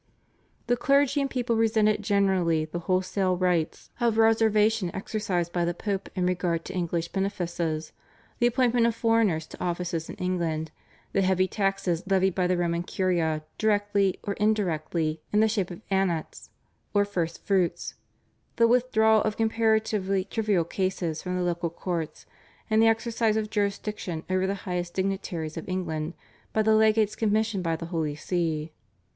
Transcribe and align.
The 0.65 0.75
clergy 0.75 1.21
and 1.21 1.29
people 1.29 1.55
resented 1.55 2.01
generally 2.01 2.65
the 2.65 2.79
wholesale 2.79 3.37
rights 3.37 3.91
of 3.99 4.17
reservation 4.17 4.89
exercised 4.95 5.53
by 5.53 5.63
the 5.63 5.75
Pope 5.75 6.09
in 6.15 6.25
regard 6.25 6.65
to 6.65 6.73
English 6.73 7.09
benefices, 7.09 7.91
the 8.39 8.47
appointment 8.47 8.87
of 8.87 8.95
foreigners 8.95 9.45
to 9.45 9.63
offices 9.63 10.09
in 10.09 10.15
England, 10.15 10.71
the 11.13 11.21
heavy 11.21 11.47
taxes 11.47 12.01
levied 12.07 12.33
by 12.33 12.47
the 12.47 12.57
Roman 12.57 12.81
Curia 12.81 13.43
directly 13.59 14.17
or 14.23 14.33
indirectly 14.39 15.21
in 15.31 15.39
the 15.39 15.47
shape 15.47 15.69
of 15.69 15.81
Annats 15.91 16.49
or 16.95 17.05
First 17.05 17.45
Fruits, 17.45 17.93
the 18.55 18.67
withdrawal 18.67 19.21
of 19.21 19.37
comparatively 19.37 20.23
trivial 20.25 20.63
cases 20.63 21.21
from 21.21 21.35
the 21.37 21.43
local 21.43 21.69
courts, 21.69 22.25
and 22.71 22.81
the 22.81 22.87
exercise 22.87 23.37
of 23.37 23.51
jurisdiction 23.51 24.23
over 24.31 24.47
the 24.47 24.55
highest 24.65 24.95
dignitaries 24.95 25.57
of 25.57 25.69
England 25.69 26.15
by 26.53 26.63
the 26.63 26.73
legates 26.73 27.15
commissioned 27.15 27.63
by 27.63 27.75
the 27.75 27.85
Holy 27.93 28.15
See. 28.15 28.71